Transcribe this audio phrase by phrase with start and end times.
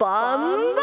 [0.00, 0.82] バンバ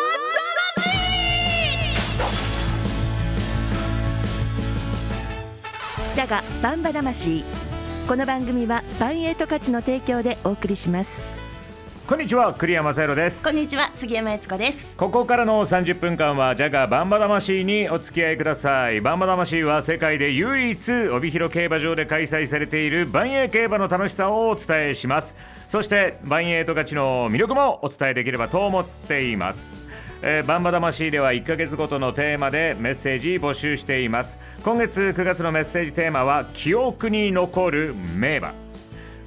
[6.14, 7.46] ジャガバンバ魂。
[8.10, 11.10] この番組はバンエイト価値の提供でお送りします。
[12.06, 13.42] こんにちは栗山正宏です。
[13.46, 14.98] こんにちは杉山悦子です。
[14.98, 19.00] ここからの30分間はジャガーバンバ魂にお付き合いください。
[19.00, 25.38] バンバ魂は世界で唯一帯広競馬場で開催されている万栄競馬の楽しさをお伝えします
[25.68, 29.86] そして万栄と勝ちの魅力もお伝えできればと思っています。
[30.22, 34.40] えー、バンバ魂では1ヶ月ごとのテーマでメッセージ募集しています。
[34.64, 38.54] 今月9月のメッセージテーマは記憶に残る名馬。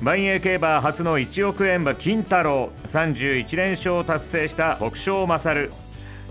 [0.00, 2.70] 万栄競馬初の1億円馬金太郎。
[2.86, 5.70] 31連勝を達成した北勝勝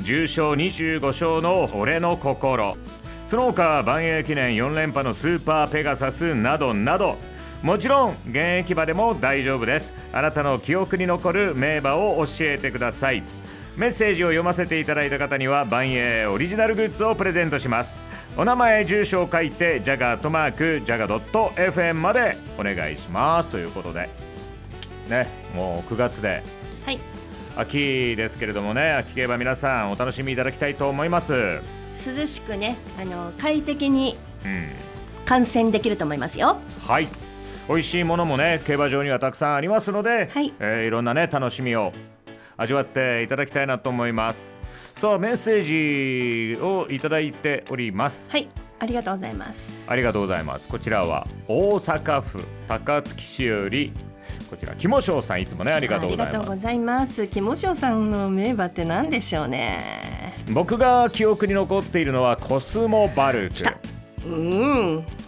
[0.02, 2.78] 重賞25勝の俺の心。
[3.26, 7.18] その他万栄記念4連覇のスーパーペガサスなどなど。
[7.64, 9.94] もちろん現役馬でも大丈夫です。
[10.14, 13.24] あなたの記憶に残る名馬を教えてください。
[13.78, 18.00] メッセージを読ませていただいた方には万栄オリジナルグッズをプレゼントします。
[18.38, 23.50] お名前住所を書いてジャガートマークジャガドット FM までお願いします。
[23.50, 24.10] ということで。
[25.10, 26.44] ねもう9月で。
[26.86, 27.00] はい。
[27.58, 28.92] 秋ですけれどもね。
[28.92, 31.34] 秋競馬皆さんお楽しみいただきたいと思います。
[31.34, 34.68] 涼しくねあの快適にうん。
[35.26, 36.58] 観戦できると思いますよ。
[36.88, 37.08] はい
[37.68, 40.54] 美味しいものもね競馬場にはたくさんありますので、はい。
[40.60, 41.92] えーいろんなね楽しみを
[42.56, 44.56] 味わっていただきたいなと思います。
[44.96, 48.28] さあメッセージをいただいております。
[48.30, 48.48] はい。
[48.80, 49.84] ありがとうございます。
[49.88, 50.68] ありがとうございます。
[50.68, 53.92] こちらは大阪府高槻市より
[54.50, 56.36] こちら木本さんいつもねありがとうございます。
[56.36, 57.28] ありがとうございます。
[57.28, 60.46] 木本さんの名馬って何でしょうね。
[60.52, 64.26] 僕が記憶に残っているのはコスモバルク。
[64.26, 64.34] うん。
[64.36, 65.27] えー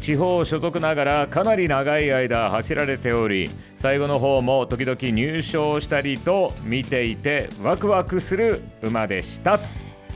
[0.00, 9.58] 地方所属ながらかなり長い間走られており最後の方も時々入賞したりと見ていてワクワクする馬でした。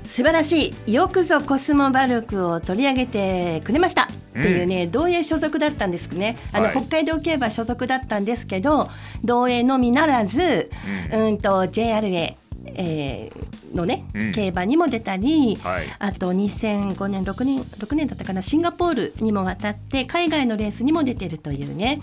[0.04, 0.92] 素晴らしい。
[0.92, 4.02] よくぞコスモバルクを取り上げてくれました。
[4.02, 6.36] っていうね、同営所属だったんですね。
[6.52, 6.72] あの、はい。
[6.72, 8.90] 北海道競馬所属だったんですけど
[9.22, 10.70] 同営のみならず、
[11.10, 12.34] うん、と JRA、
[12.66, 14.32] えーのね、うん。
[14.32, 15.86] 競馬にも出たり、はい。
[15.98, 22.00] あと2005年6年6年だったかなシンガポールにも渡って海外のレースにも出てるというね、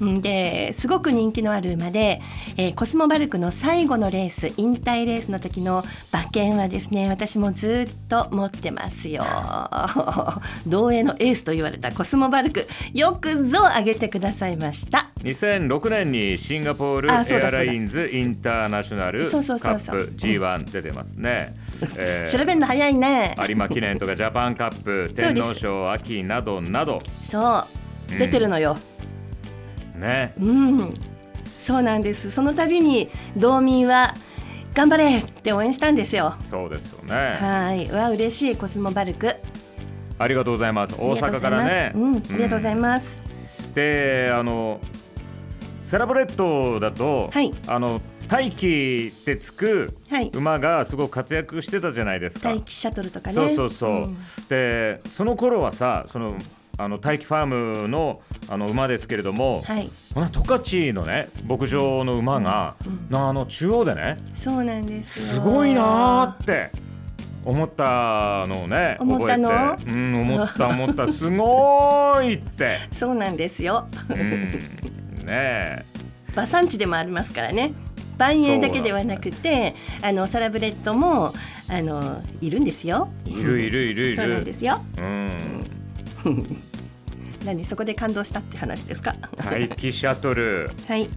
[0.00, 0.20] うん。
[0.20, 2.20] ですごく人気のある馬で、
[2.56, 9.24] えーコスモバルクの最後のレース引退レースの時の馬券はですね私もずっと持ってますよ。
[10.66, 15.10] 同営のエースと言われたコスモバルクよくぞ上げてくださいました。
[15.22, 21.54] 2006年にシンガポールエアラインズインターナショナルカップ G1 出てますね、
[21.98, 23.34] えー調べるの早いね。
[23.48, 27.02] 有馬記念とかジャパンカップ 天皇賞秋などなど。
[27.28, 27.66] そ
[28.10, 28.18] う。
[28.18, 28.76] 出てるのよ、
[29.96, 30.34] ね。
[30.38, 30.94] うん、
[31.60, 32.30] そうなんです。
[32.30, 34.14] その度に道民は
[34.74, 36.34] 頑張れって応援したんですよ。
[36.44, 37.14] そうですよね。
[37.14, 38.56] はい、わ嬉しい。
[38.56, 39.34] コスモバルク。
[40.18, 40.94] ありがとうございます。
[40.98, 41.92] 大阪からね。
[41.94, 43.22] うん、ありがとうございます。
[43.74, 44.80] であの
[45.82, 47.50] サラブレッドだと、はい。
[47.66, 48.00] あの
[48.32, 52.48] 大気ってつくはい馬がすごく活躍してたじゃないですか。
[52.48, 53.34] 大気シャトルとかね。
[53.34, 53.90] そうそうそう。
[54.06, 54.16] ん
[54.48, 56.38] でその頃はさその
[56.78, 57.46] あの大気ファー
[57.82, 62.76] ムのあの馬ですけれども、はい、この十勝のね牧場の馬が、
[63.10, 65.42] なあの中央でねそうなんですよ。
[65.42, 66.70] すごいなーって
[67.44, 69.78] 思ったのをね思ったの？
[69.86, 72.88] うん思った思ったすごーいって。
[72.98, 73.88] そうなんですよ。
[74.08, 75.84] うんねえ
[76.32, 77.74] 馬産地でもありますからね。
[78.22, 81.32] 万栄だけではなくて、あのサラブレッドも
[81.68, 83.08] あのいるんですよ。
[83.26, 84.16] いるいるいるいる。
[84.16, 84.80] そうなんですよ。
[84.98, 85.36] うん。
[87.44, 89.16] 何そこで感動したって話ですか？
[89.44, 91.08] 大気シャトル、はい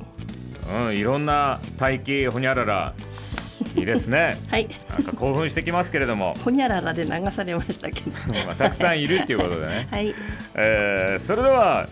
[0.88, 2.94] うん、いろんな大気ほにゃらら
[3.76, 4.36] いいですね。
[4.50, 4.68] はい。
[4.90, 8.12] なんか興奮してきますけれども、ほにゃららで流されましたけど。
[8.48, 9.88] まあ、たくさんいるっていうことでね。
[9.92, 10.16] はい。
[10.56, 11.88] えーそれでは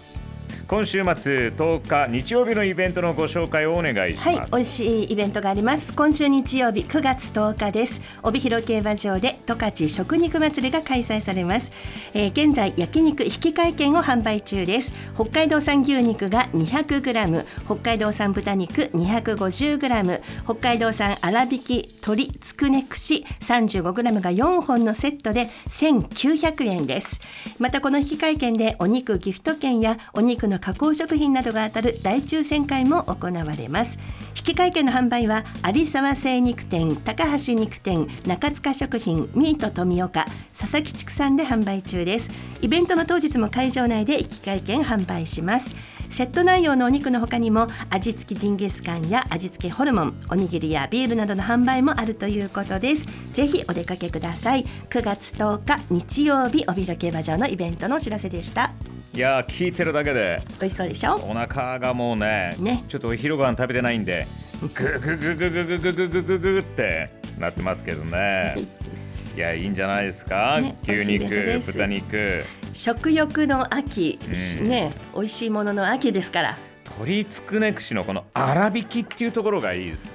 [0.74, 4.30] 今週末10日日曜日のイベントのご紹介をお願いします。
[4.30, 5.94] はい、美味しいイベントがあります。
[5.94, 8.02] 今週日曜日9月10日です。
[8.24, 11.72] 帯広競馬場で十勝食肉祭りが開催されます。
[12.16, 14.96] えー現在焼肉引換券を販売中です。
[15.14, 27.22] 北海道産牛肉が 200g、北海道産豚肉 250g、北海道産粗挽き鶏つくね串 35g が4本のセットで1900円です。
[27.60, 34.00] またこの引換券でお肉ギフト券やお肉の加工食品などが当たる大抽選会も行われます。
[34.48, 35.44] 引換券の販売は
[35.76, 40.26] 有沢精肉店高橋肉店中塚食品ミート富岡
[40.58, 42.32] 佐々木畜産で販売中です。
[42.62, 45.76] イベントの当日も会場内で引換券販売します。
[46.08, 53.06] セット内容のお肉の他にも味付きジンギスカンや味付きホルモンおにぎりやビールなどの販売もあるということです。
[53.34, 54.64] ぜひお出かけください。
[54.90, 58.72] 9月10日日曜日帯広競馬場のイベントのお知らせでした。
[59.14, 60.42] いやー聞いてるだけで。
[60.60, 61.16] 美味しそうでしょ？
[61.16, 62.84] お腹がもうねね。
[62.88, 64.26] ちょっとお昼ご飯食べてないんで
[64.62, 64.68] グ
[65.00, 68.56] グググググググググググってなってますけどね。
[69.36, 71.74] いやいいんじゃないですか、ね牛肉す。
[71.74, 72.44] 豚肉。
[72.74, 74.20] 食欲の秋、
[74.60, 74.68] うん。
[74.68, 76.58] ね美味しいものの秋ですから。
[76.86, 80.12] 鶏つくね串のこの粗挽きっていうところがいいです。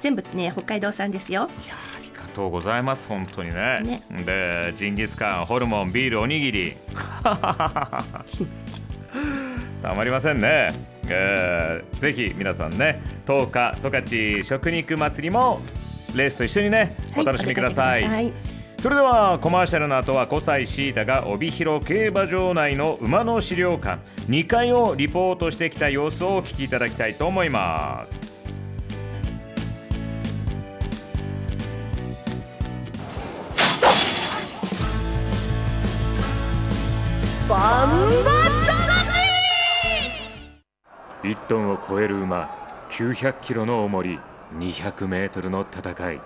[0.00, 1.50] 全部ね北海道産ですよ。
[1.64, 1.74] いや
[2.32, 3.06] とうございます。
[3.08, 3.80] 本当にね。
[3.82, 4.02] ね。
[4.24, 6.74] でジンギスカンホルモンビールおにぎり。
[9.82, 10.72] たまりませんね、
[11.08, 13.76] えーぜひ皆さんね10日
[14.06, 15.60] 十勝食肉祭りも
[16.14, 18.04] レースと一緒にね、お楽しみください。
[18.04, 18.52] お出かけく
[18.82, 28.31] それではコマーシャルの後は小西シータが帯広競馬場内の馬の資料館2階をリポートしてきた様子をお聞きいただきたいと思います
[41.22, 42.48] 1トンを超える馬
[42.88, 44.18] 900キロの重り
[44.56, 46.20] 200メートルの戦い。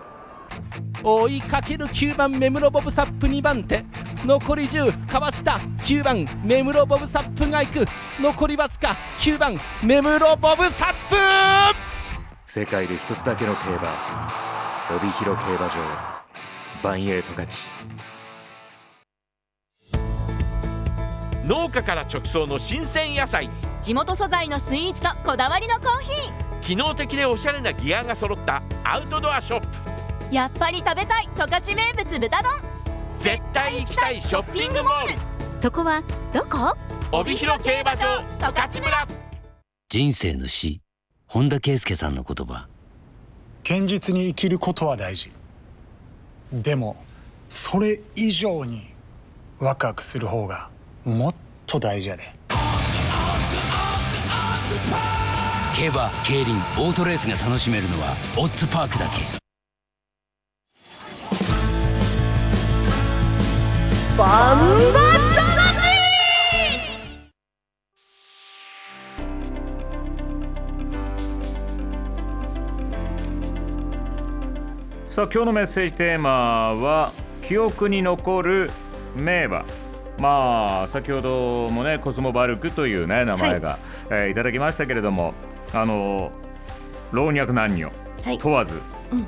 [1.02, 3.84] 追いかける9番目室ボブサップ2番手。
[4.24, 7.86] 残り10かわした9番目室ボブサップが行く。
[8.20, 11.16] 残りわずか9番目室ボブサップ。
[12.44, 13.92] 世界で一つだけの競馬
[14.94, 15.74] 帯広競馬場。
[16.84, 17.68] バンエイト勝ち
[21.46, 23.48] 農家から直送の新鮮野菜。
[23.80, 29.66] 地元素材のスイーツとこだわりのコーヒ機能的でおしゃれなギアが揃ったアウトドアショップ。
[30.30, 32.52] ーやっぱり食べたい十勝名物豚丼。
[33.16, 35.12] 絶対行きたいショッピングモール。
[35.62, 36.02] そこは
[36.32, 36.76] どこ？
[37.12, 39.08] 帯広競馬場十勝村。
[39.88, 40.80] 人生の死
[41.28, 42.66] 本田圭佑さんの言葉。
[43.62, 45.30] 堅実に生きることは大事。
[46.52, 46.96] でも
[47.48, 48.88] それ以上に
[49.60, 50.70] ワクワクする方が
[51.06, 51.34] もっ
[51.68, 52.24] と大事やで。
[55.76, 59.22] 競馬競輪オートレースが楽しめるのはオッズパークだけ。
[75.10, 77.12] さあ今日のメッセージテーマは
[77.42, 78.70] 記憶に残る
[79.14, 79.64] 名馬
[80.18, 83.78] まあ先ほどもねコスモバルクというね名前が、
[84.10, 84.10] い。
[84.10, 85.34] えーいただきましたけれども
[85.72, 86.30] あの
[87.12, 87.90] 老若男女
[88.24, 88.38] はい。
[88.38, 88.80] 問わず、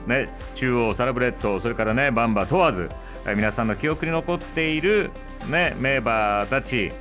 [0.07, 2.89] ね、中央サラブレッドそれからねバンバ問わず、
[3.27, 5.11] えー皆さんの記憶に残っている、
[5.49, 6.93] ね、名馬たち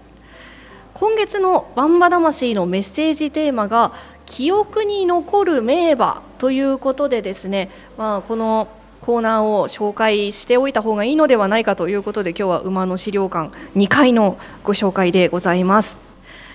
[0.94, 3.92] 今月の「バンバ魂」のメッセージテーマが
[4.26, 8.68] 「記憶に残る名馬」ということでですね、まあ、この
[9.04, 15.98] コーナーを紹介しておいた方がいいのではないかということで今日は馬の資料館2階のご紹介でございます。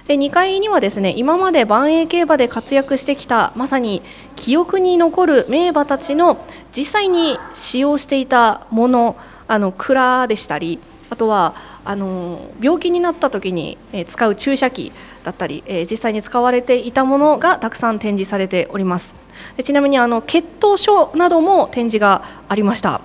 [0.07, 4.01] で2階にはですね今まで万栄競馬で活躍してきたまさに
[4.35, 6.43] 記憶に残る名馬たちの
[6.75, 10.79] 実際に使用していたものあの蔵でしたり
[11.11, 14.93] あとはあの病気になった時に、使う注射器
[15.25, 19.15] だったり、実際に使われていたものがたくさん展示されております
[19.63, 23.01] ちなみにあの血統書なども展示がありました。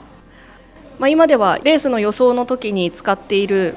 [1.00, 3.76] まあ、今ではレースの予想の時に使っている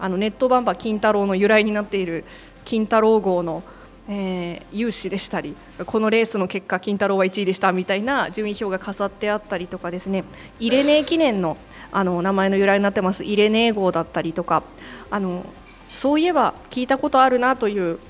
[0.00, 2.24] あのネットバンバ金太郎の由来になっている
[2.64, 3.62] 金太郎号の、
[4.08, 5.54] えー勇姿でしたり
[5.86, 10.24] このレースの結果金太郎は1位でしたみたいな順位表が飾ってあったりとかですね。
[10.58, 11.56] イレネー記念の
[11.92, 14.64] あの名前の由来になってますイレネー号だったりとか
[15.10, 15.46] あの
[15.90, 18.00] そういえば聞いたことあるなという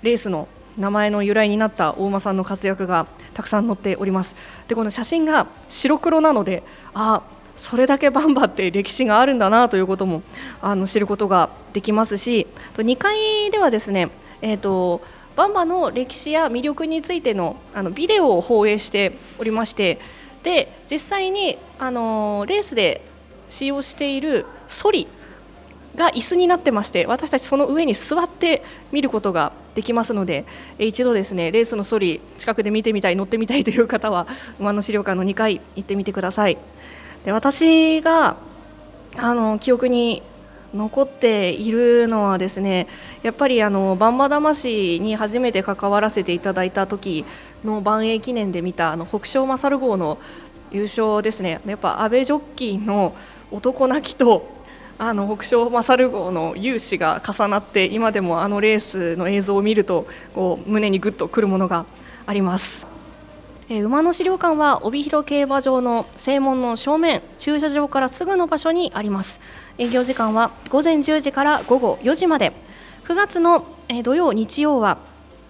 [0.00, 4.34] レースの名前の由来になった大馬さんの活躍がたくさん載っております。
[4.68, 6.62] でこの写真が白黒なので
[6.94, 7.22] あ
[7.56, 10.22] それだけバンバって歴史があるんだなということも
[10.60, 14.10] あの知ることができますし2階ではですね、
[14.42, 15.00] えーと、
[15.36, 19.98] バンバの歴史や魅力についてのあのビデオを放映しておりまして
[20.42, 23.02] で実際にあのレースで
[23.48, 25.06] 使用しているソリ
[25.96, 30.44] が椅子になってまして私たちその上に座って見ることができますので
[30.78, 34.26] 一度ですねレースのソリ近くで見てみたい乗ってみたいという方は
[34.58, 36.58] 馬の資料館の2階行ってみてください。
[37.24, 38.36] で私が
[39.16, 40.22] あの記憶に
[40.74, 42.88] 残っているのはですね
[43.22, 47.24] やっぱりあのバンバ魂に初めて関わらせていただいた時
[47.64, 50.18] の万栄記念で見たあの北勝勝号の
[50.72, 51.60] 優勝ですね。
[51.66, 53.14] やっぱ安倍ジョッキーの
[53.52, 54.63] 男泣きと
[54.98, 61.86] あの北勝勝号の勇姿が重なって今でもあのレースの映像を見るとこう胸にぐっとくるものが
[62.26, 62.86] あります。
[63.68, 69.40] え馬の資料館は帯広競馬場の正門の正面駐車場からすぐの場所にあります。
[69.78, 72.52] 営業時間は午前10時から午後4時まで。
[73.04, 74.98] 9月の、え土曜日曜は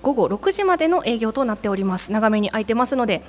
[0.02, 2.12] 午後6時までの営業となっております。
[2.12, 3.22] 長めに空いてますので。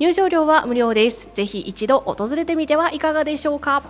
[0.00, 1.28] 入場料は無料です。
[1.34, 3.84] ぜひ一度訪れてみてはいかがでしょうか。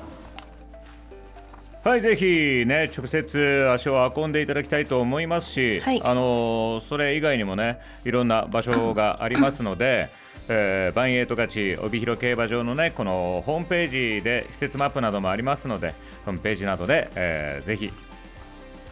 [1.84, 10.08] はい、ぜひね、直接足を運んでいただきたいと思いますし、はい、あのそれ以外にもね、いろんな場所がありますので、
[10.48, 17.92] えー、バンエイト勝ち帯広競馬場のね、このホームページで施設マップなどもありますので、ホームページなどで、えー、ぜひ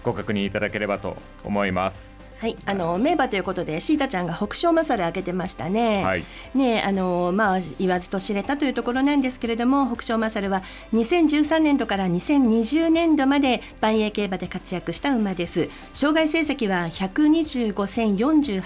[0.02, 2.21] ご確認いただければと思います。
[2.42, 6.02] はい、あの名馬ということでシータちゃんが北勝勝開けてましたね。
[6.02, 6.24] はい、
[6.56, 15.68] ねあのまあ言わずと知れたというところなんですけれども北勝勝は2013年度から2020年度まで万栄競馬で活躍した馬です。
[15.92, 18.60] 障害成績は125戦48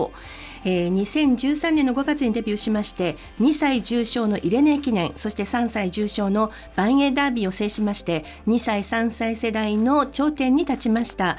[0.00, 0.12] 勝。
[0.64, 11.36] えー、2013年の5月にデビューしまして2歳重賞のイレネ記念そして3歳重賞のバンエダービーを制しまして2歳3歳世代の頂点に立ちました。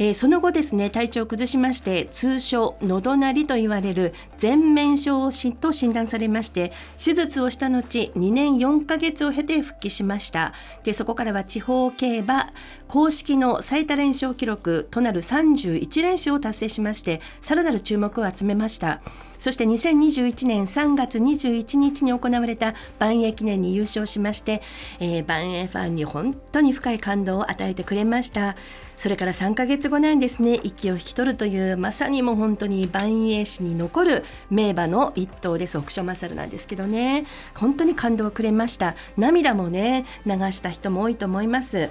[0.00, 5.30] えー、その後ですね体調を崩しまして通称喉鳴りと言われる全面症
[5.60, 10.54] と診断されまして手術をした後2年4ヶ月を経て復帰しました。
[10.84, 12.50] でそこからは地方競馬
[12.88, 19.02] 公式の最多連勝記録となる31連勝を達成しましてさらなる注目を集めました。
[19.38, 24.62] そして2021年3月21日に行われた万栄記念に優勝しまして、
[24.98, 28.56] えー、万栄ファンに本当に深い感動を与えてくれました。
[28.96, 30.60] それから3ヶ月後なんですね。
[30.62, 35.78] 息を引き取るというまさにもう本当に万栄史に残る名馬の一頭です。
[35.78, 37.24] 奥所勝なんですけどね。
[37.54, 38.96] 本当に感動をくれました。
[39.16, 41.88] 涙もね流した人も多いと思います。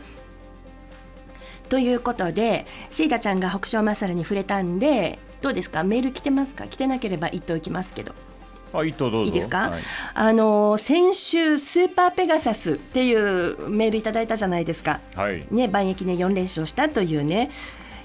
[1.70, 5.84] ということでシータちゃんが北勝勝に触れたんでどうですか？
[5.84, 6.68] メール来てますか？
[6.68, 8.14] 来てなければ言っておきますけど。
[8.74, 9.26] あいいとどうぞ。
[9.26, 9.82] いいですか、はい、
[10.14, 17.52] あの先週スーパーペガサスっていうメールいただいたじゃないですか、はい、ね万駅ね4連勝したというね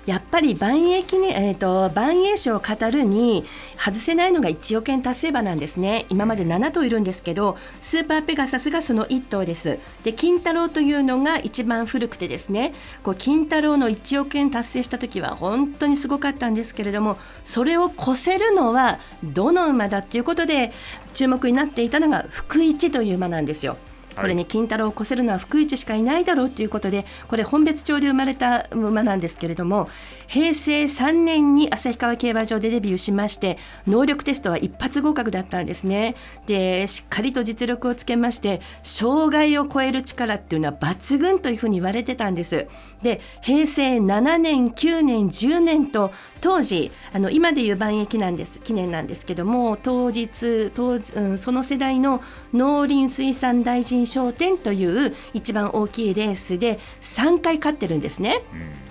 [0.06, 3.44] やっぱり万栄記念、えーと、万栄賞を語るに
[3.78, 20.72] 外せないのが1億円達成馬なんですね今まで7頭いるんですけどスーパーペガサスがその1頭ですで金太郎というのが一番古くてですねこう金太郎の1億円達成した時は本当にすごかったんですけれどもそれを越せるのはどの馬だっていうことで
[21.14, 23.78] 注目になっていたのが福一という馬なんですよ。
[24.14, 29.88] これね金太郎を越せるのは福一しかいないだろうということでこれ本別町で生まれた馬なんですけれども
[30.26, 36.14] 平成3年に旭川競馬場でデビューしまして能力テストは一発合格だったんですね。
[36.46, 42.66] でしっかりと実力をつけまして障害を超える力っていうのは抜群というふうに言われてたんです。
[43.02, 52.22] で平成7年9年10年と当時あの今でいう万益なんです記念なんですけども当日当、うん、その世代の
[52.54, 58.42] 農林水産大臣商店という一番大きいレースで3回勝ってるんですね。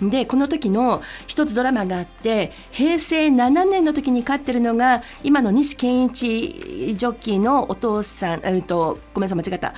[0.02, 9.74] うん、でこの時の一つドラマがあって平成7年の時に勝ってるのが今の西健一ジョッキーのお父さん、えっと、ごめんなさい間違った。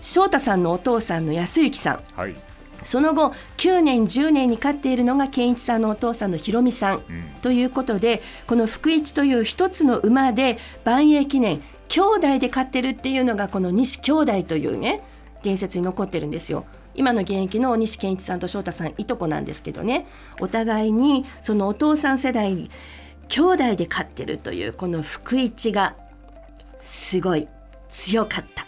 [0.00, 2.00] 翔太さんのお父さんの安幸さん。
[2.14, 2.36] はい。
[2.82, 7.02] その後9年10年に勝っているのが健一さんのお父さんのひろみさん、うん、
[7.42, 15.00] ということでこの福一という一つの馬で万栄記念兄弟で勝ってるっていうのがこの西兄弟というね
[15.42, 16.64] 伝説に残ってるんですよ。
[16.94, 20.06] 今の現役の西健一さんと翔太さんいとこなんですけどね
[20.40, 22.70] お互いにそのお父さん世代
[23.28, 25.94] 兄弟で勝ってるというこの福一が
[26.80, 27.48] すごい
[27.90, 28.66] 強かった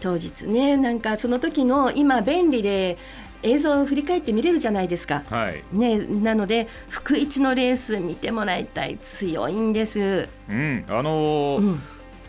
[0.00, 2.98] 当日ねなんかその時の今便利で
[3.42, 5.24] 映像を振り返って見れるじゃないですか。
[5.28, 10.28] はい、ね、なので福一のレース見てもらいたい強いんです。
[10.48, 11.82] うん、あのーうん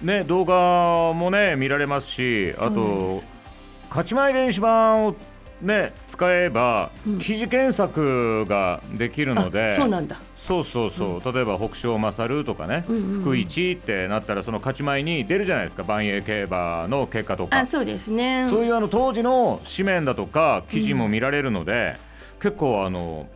[0.03, 3.21] ね動画もね見られますしあと
[3.89, 5.15] 勝ち前電子版を
[5.61, 7.19] ね使えば、うん。
[7.19, 10.19] 記事検索ができるのであそうなんだ。
[10.35, 13.21] そうそうそう、例えば北勝勝とかね、うんうんうん。
[13.21, 17.57] 福一ってなったらその勝ち前に出るじゃないですか万栄競馬の結果とか。
[17.57, 18.45] あ、そうですね。
[18.49, 21.95] そういうあの当時の紙面だとか記事も見られるので、
[22.41, 23.29] 結構あの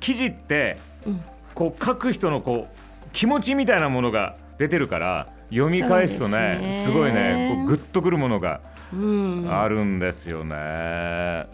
[0.00, 1.20] 記事ってうん。
[1.54, 8.60] こう書く人のこう気持ちみたいなものが出てるから読み返すとねですごいねこうグッとくるものが
[8.92, 9.48] うん。
[9.50, 10.54] あるんですよね。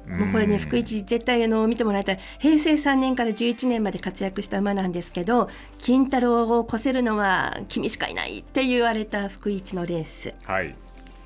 [0.06, 10.74] もうこれね、ん福一絶対あの見てもらいたい平成3年から11年まで活躍した馬なんですけど金太郎を越せるのは君しかいないって言われた福一のレースはい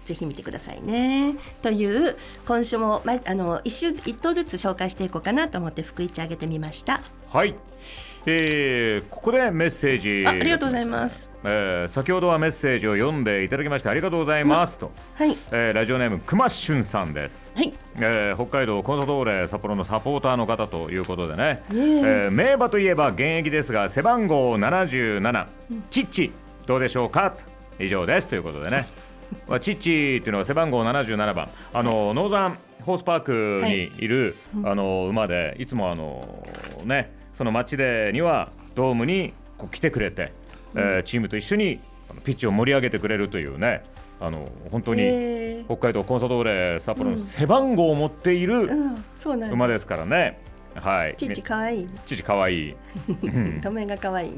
[0.04, 1.34] ぜひ見てくださいね。
[1.62, 2.14] という
[2.46, 7.00] 今週も、ま、あの一週一頭ずつ紹介していこうかなと思って福一上げてみました。
[7.32, 7.56] はい、
[8.26, 10.26] えーここでメッセージ。
[10.26, 11.30] あありがとうございます。
[11.44, 15.30] えー先ほどはメッセージを読んでいただきましてありがとうございますと、はい。
[15.52, 17.72] えーラジオネームくましゅんさんです、はい。
[17.96, 21.80] えー北海道コンサドーレ札幌のサポーターの方ということでね、ねえ。
[22.28, 25.46] ー名馬といえば現役ですが背番号77、
[25.90, 26.32] チッチ。
[26.66, 27.34] どうでしょうか？
[27.78, 28.28] 以上です。
[28.28, 28.86] ということでね。
[29.48, 31.48] まあチッチっていうのは背番号77番。
[31.72, 36.44] あのノーザンホースパークにいる、あの馬でいつもあの
[36.84, 40.32] ねその街でにはドームにこう来てくれて、
[40.74, 41.80] えーチームと一緒に
[42.24, 43.82] ピッチを盛り上げてくれるというね
[44.20, 48.68] あの本当にえー北海道コンサドーレ札幌の背番号を持っている。
[49.50, 50.38] 馬ですからね。
[50.74, 51.14] はい。
[51.16, 51.88] ちっち可愛い。
[52.04, 52.76] ちち可愛い。
[53.22, 54.30] うん 名前が可愛い。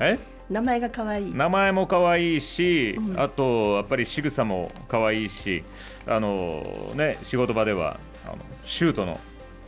[0.00, 0.18] え？
[0.50, 1.34] 名前が可愛い。
[1.34, 5.64] 名前も可愛いし、うんあとやっぱり仕草も可愛いし、
[6.06, 6.62] あの
[6.94, 9.18] ね仕事場ではあのシュートの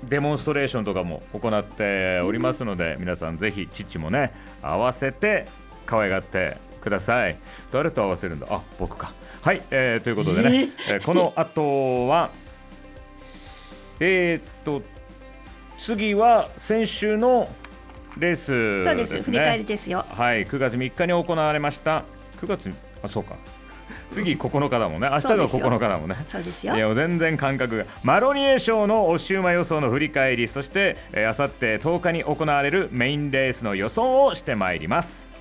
[0.04, 5.47] デモンストレーションとかも行っておりますので、皆さんぜひ父もね合わせて
[5.87, 7.38] 可愛がってください。
[7.73, 8.47] 誰と合わせるんだ？
[8.50, 9.12] あ、僕か。
[9.40, 12.31] はい、えーということでね、えーこの後は
[14.00, 14.83] えーっと
[15.78, 17.49] 次は先週の
[18.18, 22.05] レースそうですね振り返りですよはい、9月3日に行われました。
[22.40, 23.37] 9月にあ、そうか。
[24.11, 25.09] 次9日だもんね。
[25.11, 26.16] 明日がそうですよ9日だもんね。
[26.27, 27.85] そうですよいや、全然感覚が。
[28.03, 35.34] マロニエ賞のおシューマ予想の振り返り、そして、えー、あさって10日に行われるメインレースの予想をしてまいります。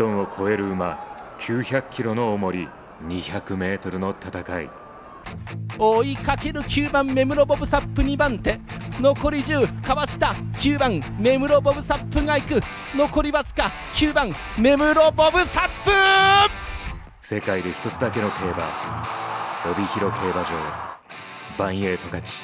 [0.00, 0.98] トンを超える馬、
[1.40, 2.68] 900キロの重り、
[3.06, 4.70] 200メートルの戦い。
[5.78, 8.58] 追いかける9番目室ボブサップ2番手。
[8.98, 10.28] 残り10かわした。
[10.56, 12.62] 9番目室ボブサップが行く。
[12.96, 13.70] 残りわずか。
[13.92, 15.90] 9番目室ボブサップ。
[17.20, 19.06] 世界で一つだけの競馬、
[19.70, 20.48] 帯広競馬場、
[21.58, 22.22] バンエイト勝。
[22.22, 22.42] ち。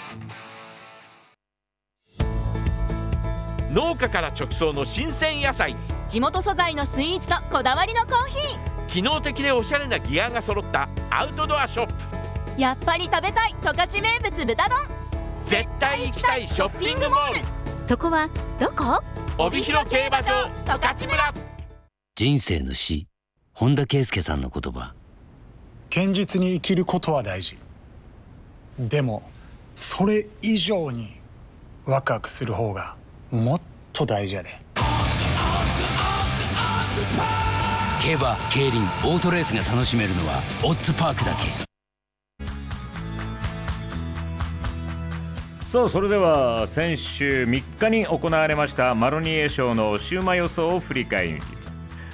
[3.70, 5.74] 農家から直送の新鮮野菜
[6.08, 11.92] 地元素材のスイーツとこだわりのコーヒ機能的でおしゃれなギアが揃ったアウトドアショップ。
[12.56, 14.78] ーやっぱり食べたい十勝名物豚丼。
[15.42, 17.88] 絶対行きたいショッピングモール。
[17.88, 18.28] そこは
[18.60, 19.02] どこ？
[19.36, 21.34] 帯広競馬場十勝村。
[22.14, 23.08] 人生の死
[23.52, 24.94] 本田圭佑さんの言葉。
[25.92, 27.58] 堅実に生きることは大事。
[28.78, 29.28] でも
[29.74, 31.16] それ以上に
[31.84, 32.94] ワクワクする方が
[33.32, 33.60] もっ
[33.92, 34.65] と大事やで
[38.02, 41.66] 競馬競輪オートレースが楽しめるのはオッズパークだけ。
[45.66, 51.48] さあそれでは先週3日に行われましたマロニエ賞のシューマ予想を振り返ります。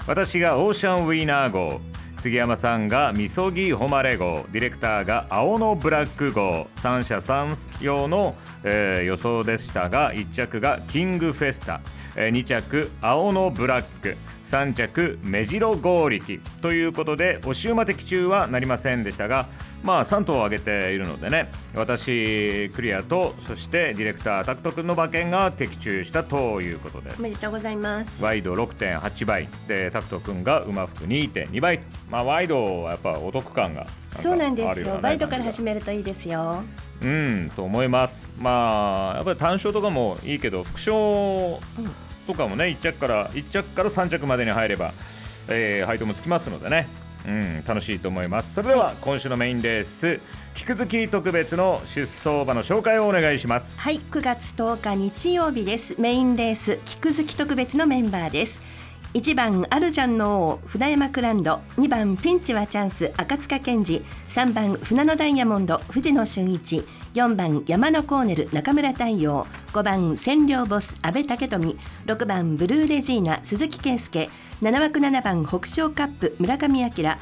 [0.07, 1.81] 私がオーシャンウィーナー号
[2.18, 11.81] 杉山さんがみそぎ誉れ号ディレクターが青のブラック号三者三様の、えー予想でしたが1着がキングフェスタ、
[12.16, 16.40] え2着青のブラック3着目白剛力。
[16.61, 19.46] ということで押し馬的中はなりませんでしたが
[19.83, 27.20] まあ3頭を挙げているのでね私クリアとそしてディレクタータクト君の馬券が的中したということです。
[27.20, 28.22] おめでとうございます。
[28.22, 29.48] ワイド6.8倍。
[29.66, 31.87] でタクト君が馬服2.2倍と。
[32.11, 33.87] まあワイドはやっぱお得感が
[34.20, 34.70] そうなんですよ。
[34.70, 36.40] あるうなバイトから始めるといいですよ。
[36.40, 38.29] がうんと思います。
[38.41, 41.61] まあやっぱり単勝とかもいいけど副賞
[42.27, 44.93] とかもね1着から1着から3着までに入れば、
[45.49, 46.88] えー配当もつきますのでね。
[47.27, 48.55] うん、楽しいと思います。
[48.55, 50.21] それでは今週のメインレース
[50.55, 53.79] 菊月特別の出走馬の紹介をお願いします。
[53.79, 56.01] はい9月10日日曜日です。
[56.01, 58.72] メインレース菊月特別のメンバーです。
[59.14, 61.61] 1番アルジャンの王船山クランド。
[61.77, 63.12] 2番ピンチはチャンス。
[63.18, 64.01] 赤塚健二。
[64.27, 65.83] 3番船のダイヤモンド。
[65.90, 66.83] 藤野俊一。
[67.12, 68.48] 4番山のコーネル。
[68.53, 69.46] 中村太陽。
[69.75, 70.96] 5番千両ボス。
[71.03, 71.79] 阿部武富。
[72.07, 73.42] 6番ブルーレジーナ。
[73.42, 74.31] 鈴木圭介。
[74.62, 76.35] 7枠7番北昇カップ。
[76.38, 76.88] 村上明。
[76.88, 77.18] 7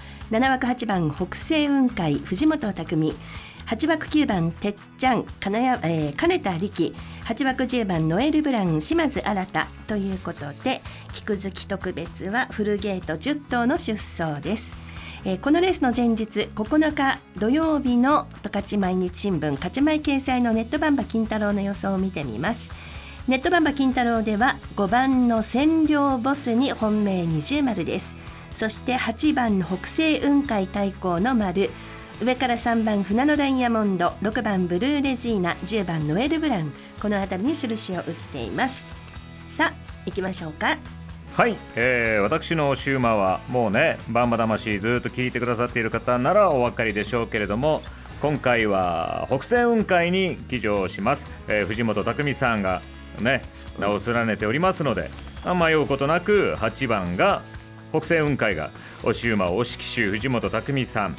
[0.49, 2.21] 枠8番北西雲海。
[2.21, 3.17] 藤本匠。
[3.71, 6.93] 8枠9番てっちゃん金谷、えー、金田力
[7.25, 9.47] 8枠10番ノエル・ブラン島津新
[9.87, 10.81] ということで
[11.13, 14.77] 菊月特別はフルゲート10頭の出走です、
[15.25, 22.73] えーこのレースの前日9日土曜日の十勝毎日新聞勝ち前掲載のネットバンバ金太郎の予想を見てみます。
[23.29, 28.17] ネットバンバ金太郎では5番の千両ボスに本命二重丸です。
[28.51, 31.71] そして8番の北西雲海対抗の丸
[32.23, 38.87] 上から3番船のダイヤモンド6番ブルーレジーナ10番ノエル・ブランこの辺りに印を打っています。
[39.47, 40.77] さあ行きましょうか。
[41.33, 47.81] はい、えー私のシューマはもうねバンバ魂ずっと聞いてくださっている方ならお分かりでしょうけれども
[48.21, 52.83] 今回は北西雲海に騎乗します、えー藤本匠さんが
[53.19, 53.41] ね
[53.79, 55.09] 名を連ねておりますので
[55.43, 57.41] あ迷うことなく8番が
[57.93, 58.69] 北西雲海が
[59.03, 61.17] おシューマ推し騎手藤本匠さん。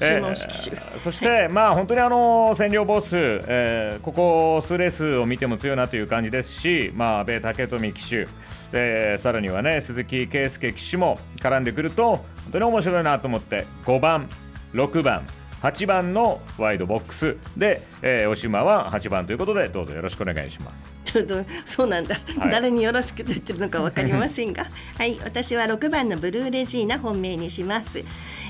[0.00, 8.28] えーそして、まあ本当にあの占領ボス、えーここ数レースを見ても強いなという感じですし、まあ、阿部武富騎手、
[8.72, 14.28] でさらにはね鈴木圭介騎手も絡んでくると本当に面白いなと思って5番、
[14.74, 15.26] 6番、
[15.62, 17.38] 8番のワイドボックス。
[17.56, 20.94] で、えー、おしまは8番ということでどうぞよろしくお願いします。
[21.04, 22.50] ちょっとそうなんだ、はい。
[22.50, 24.66] 誰によろしくと言ってるのかわかりませんが。
[24.98, 25.18] はい。
[25.24, 28.04] 私は6番のブルーレジーナ本命にします、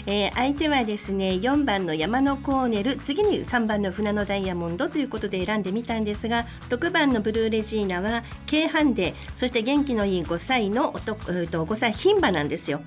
[0.07, 12.81] えー相手はですね4番の山のコーネル次に3番の船のダイヤモンドということで選んでみたんですが6番のブルーレジーナは軽ハンデそして元気のいい5歳の男うーと5歳牝馬なんですよ。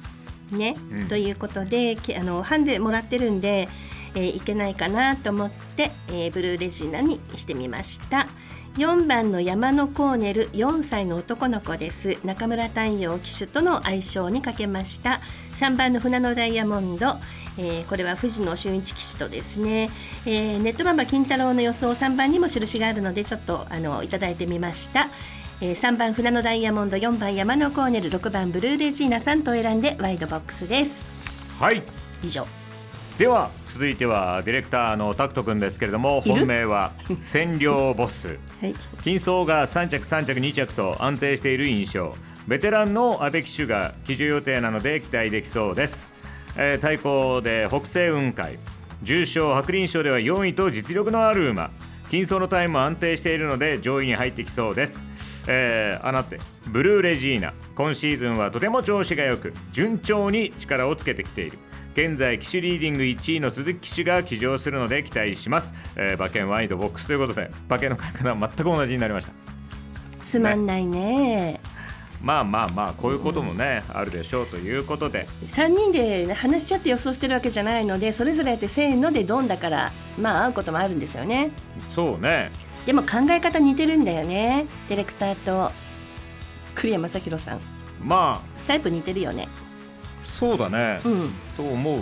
[0.52, 1.08] ね、うん。
[1.08, 3.68] ということでけあのハンデもらってるんで、
[4.16, 8.28] えーいけないかなと思って、えーブルーレジーナにしてみました
[8.78, 12.20] 4番の山のコーネル4歳の男の子です。
[12.24, 15.20] 中村太陽騎手との相性にかけました。
[15.54, 17.16] 3番の船のダイヤモンド。
[17.58, 19.90] えーこれは藤野俊一騎手とですね、
[20.28, 25.08] えーネットバンバ金太郎の予想3番にも印があるのでちょっとあのいただいてみました、
[25.60, 31.04] えー3番船のダイヤモンド4番山のコーネル6番ブルーレジーナ3と選んでワイドボックスです。
[31.60, 31.82] はい。
[32.22, 32.46] 以上。
[33.18, 38.76] では続いてはディレクターのタクト君ですけれども本命は占領ボスはい。
[39.04, 42.16] 金層が3着3着2着と安定している印象。
[42.48, 46.06] ベテランの阿部騎手が騎乗予定なので期待できそうです、
[46.56, 48.58] えー対抗で北西雲海。
[49.04, 51.70] 重賞白輪賞では4位と実力のある馬。
[52.10, 55.04] 金層のタイムも安定しているので上位に入ってきそうです。
[55.48, 57.54] えー、あなてブルーレジーナ。
[57.76, 61.60] 今シーズンはとても調子が良く順調に力をつけてきている。
[61.98, 69.32] 現在騎手リーディング1位の鈴木騎手が騎乗するので期待します、えー馬券ワイドボックスということで馬券の買い方は全く同じになりました。
[70.24, 71.60] つまんないね。
[72.22, 75.28] まあまあまあこういうこともね、あるでしょうということで。
[75.44, 81.50] 3人で話しちゃって予想してるわけじゃないのでそれぞれやってせーのでドンだからまあ合うこともあるんですよね。
[81.82, 82.52] そうね。
[82.86, 84.68] でも考え方似てるんだよね。
[84.88, 85.72] ディレクターと
[86.76, 87.60] 栗山正宏さん。
[88.04, 89.48] まタイプ似てるよね。
[89.48, 92.00] あそうだね、うんと思う。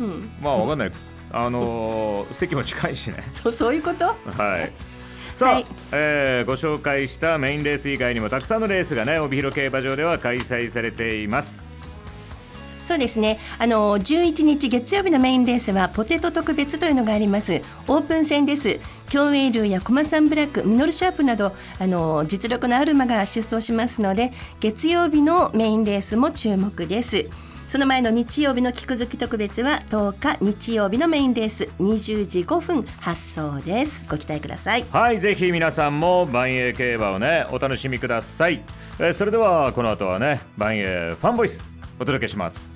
[0.00, 0.30] うん。
[0.40, 0.92] まあわかんない、
[1.32, 3.24] あのー席も近いしね。
[3.32, 4.04] そうそういうこと？
[4.06, 4.14] は
[4.58, 4.72] い。
[5.34, 5.66] さあ、はい。
[5.92, 11.66] えーご紹介したメインレース以外にもたくさんのレースがね帯広競馬場では開催されています。
[12.84, 13.38] そうですね。
[13.58, 17.60] あの11日月曜日のメインレースはポテト特別というのがあります。
[17.86, 18.80] オープン戦です。
[19.10, 27.26] 競泳流やコマサンブラックミノルシャープなどあの実力のある馬が出走しますので月曜日のメインレースも注目です
[27.68, 34.06] その前の日曜日の菊月特別は10日日曜日のメインレース20時5分発送です。
[34.08, 34.86] ご期待ください。
[34.90, 38.62] はいぜひ皆さんも万栄競馬をねお楽しみください、
[38.98, 41.62] えーそれではこの後はね万栄ファンボイス
[42.00, 42.70] お届けします。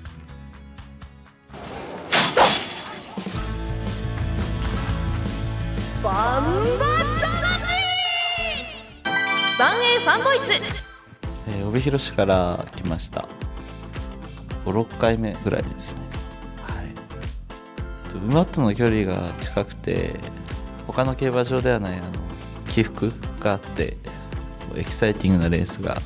[6.03, 6.85] バンバ
[9.57, 10.43] バンエーファンボイス。
[11.47, 13.27] えー帯広市から来ました
[14.65, 16.01] 56回目ぐらいですね。
[16.61, 18.17] はい。
[18.27, 20.13] 馬との距離が近くて
[20.87, 22.07] 他の競馬場ではないあの
[22.69, 23.97] 起伏があって
[24.75, 25.97] エキサイティングなレースが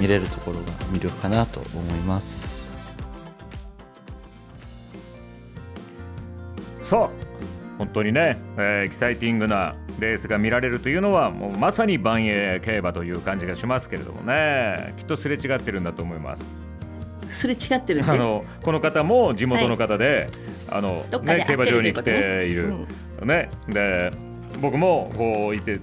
[0.00, 2.72] 見れるところが魅力かなと思います。
[6.82, 7.10] そう。
[7.78, 14.94] 本当にね、えーエキサイティングなレースが見られるというのはもうまさに万栄競馬という感じがしますけれどもね。
[14.96, 16.44] きっとすれ違ってるんだと思います。
[17.44, 20.30] すれ違ってるってあのこの方も地元の方で、
[20.70, 22.72] あのね、競馬場に来ている、
[23.22, 23.50] ね。
[23.68, 24.10] で
[24.62, 25.78] 僕もこういて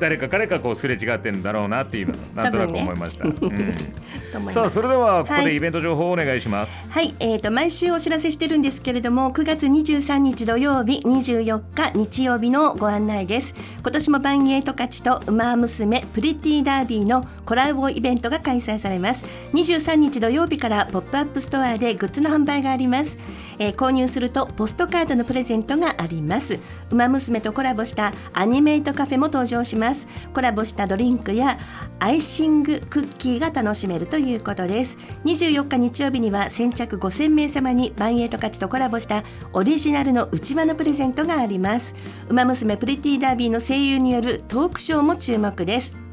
[0.00, 3.26] 誰か彼かこうすれ違ってんだろうなっていうなんとなく思いました、
[4.50, 13.54] さあそれではここはいでイベント情報をお願いします、はい、えー、と毎週お知らせしてるんですけれども9月23日土曜日24日日曜日のご案内です。
[13.82, 19.24] 今年もバンエイト勝ちと馬娘プリティダービーのコラボイベントが開催されます。
[19.52, 23.18] 23日土曜日からポップアップストアでグッズの販売があります
[23.60, 26.58] えー購入するとポストカードのプレゼントがあります。
[26.90, 30.08] ウマ娘とコラボしたアニメイトカフェも登場します。
[30.34, 31.58] コラボしたドリンクや
[32.00, 34.96] アイシングクッキーが楽しめるということです。
[35.24, 41.94] 24日日曜日には先着5000名様にばんえい十勝とコラボしたオリジナルの内輪のプレゼントがあります。
[42.28, 46.09] ウマ娘プリティーダービーの声優によるトークショーも注目です。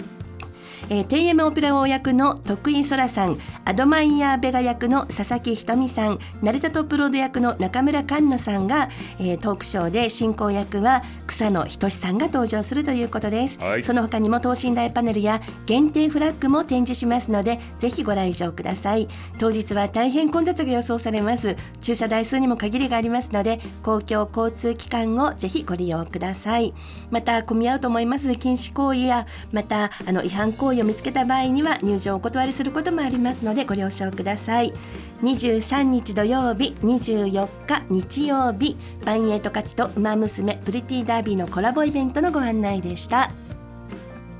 [0.90, 13.84] えー、TM オペラ王役の徳井空さんアドマイヤーベガ役の佐々木ひとみさん成田トップロード役の中村環奈さんが、えートークショーで進行役は草野仁さんが登場するということです、はい。
[13.84, 19.08] その他にも等身大パネルや限定フラッグも展示しますのでぜひご来場ください。
[19.38, 21.56] 当日は大変混雑が予想されます。
[21.82, 26.74] 駐車台数にも限りがありますので公共交通機関をぜひご利用ください。
[27.12, 34.74] また混み合うと思います禁止行為やまたあの違反行為を見つけた場合には入場をお断りすることもありますのでご了承ください。
[35.22, 43.32] 23日土曜日24日日曜日バンエイト勝ちとウマ娘プリティダービーのコラボイベントのご案内でした。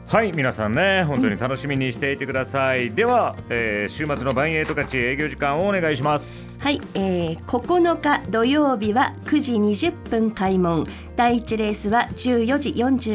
[0.08, 6.40] はい皆さんね本当に楽しみにしていてください、では、えー週末の万栄十勝営業時間をお願いします。
[6.60, 10.86] はい、えー、9日土曜日は9時20分開門。
[11.18, 12.70] 第1レースは14時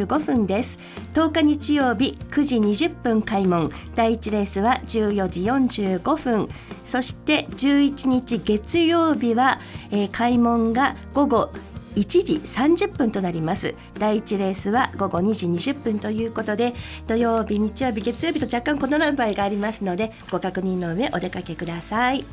[0.05, 0.79] 45分です。
[1.15, 3.71] 10日日曜日9時20分開門。
[3.95, 6.49] 第1レースは14時45分。
[6.85, 11.53] そして11日月曜日は、えー開門が午後
[11.95, 13.75] 1時30分となります。
[13.99, 16.73] 第1レースは午後2時20分ということで
[17.07, 22.25] 土曜日日曜日月曜日と若干異なる場合がありますのでご確認の上お出かけください。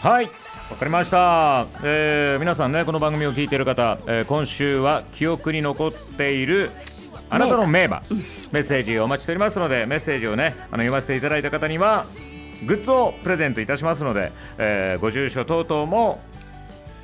[0.00, 0.30] はい
[0.70, 6.70] わかりました、えー皆さんねこの番組を聞いている方、えー今週は記憶に残っている
[7.28, 8.02] あなたの名馬。
[8.52, 12.06] メッセージをお待ちしておりますのでメッセージをねあの読ませていただいた方には
[12.66, 16.20] グッズをプレゼントいたしますので、えーご住所等々も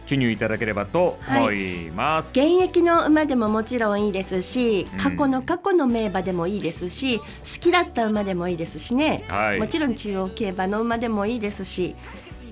[0.09, 7.25] 記入いただければと思います、現役の馬でももちろんいいですし過去の過去の名馬でもいいですし好
[7.61, 9.59] きだった馬でもいいですしね、はい。
[9.59, 11.95] もちろん中央競馬の馬でもいいですし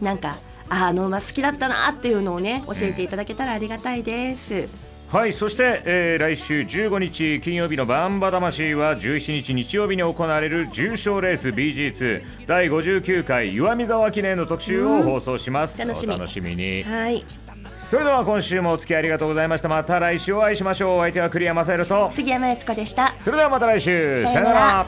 [0.01, 0.37] なんか
[0.69, 4.69] ああの馬好きだったなっていうのをね教えていただけたらありがたいです。
[5.09, 16.14] はいそして、えー来週15日金曜日のバンバ魂は17日日曜日に行われる重賞レース BG2 第59回岩見沢記念の特集を放送します、楽しみ。
[16.14, 16.83] お楽しみに。
[16.83, 17.25] はい
[17.74, 19.68] それでは今週もお付き合いありがとうございました。
[19.68, 20.98] また来週お会いしましょう。
[20.98, 22.11] お相手は栗山正宏と。
[22.11, 23.14] 杉山悦子でした。
[23.20, 24.24] それではまた来週。
[24.26, 24.87] さよなら。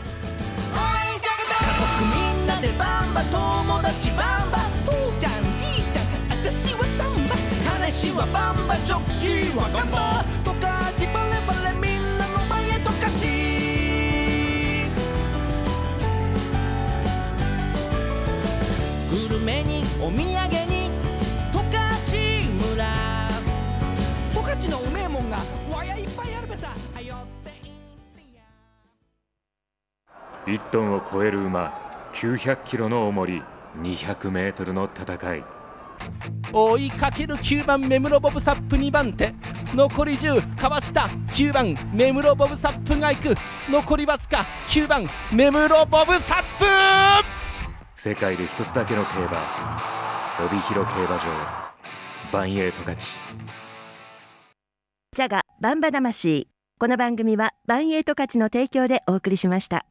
[2.01, 7.35] みんなでバンバ友達バンバ父ちゃんじいちゃん私はサンバ。
[7.81, 10.38] 彼氏はバンバジョッキーはガンバ
[25.19, 25.39] もんが
[25.77, 26.69] わやいっぱいあるべさ。
[26.95, 27.51] はよって
[30.51, 31.73] 1トンを超える馬
[32.13, 33.43] 900キロの重り
[33.81, 35.45] 200メートルの戦い。
[36.53, 39.35] 追いかける9番目室ボブサップ2番手。
[39.75, 41.11] 残り10かわした。
[41.33, 43.35] 9番目室ボブサップが行く。
[43.69, 44.47] 残りわずか。
[44.69, 46.65] 9番目室ボブサップ。
[47.95, 49.43] 世界で一つだけの競馬。
[50.47, 51.69] 帯広競馬場。
[52.33, 52.97] 万栄十勝
[55.19, 56.47] ジャガバンバ魂。
[56.79, 59.85] この番組はバンエイト勝ちの提供でお送りしました。